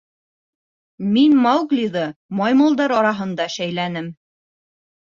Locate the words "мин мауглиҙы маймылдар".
1.17-2.99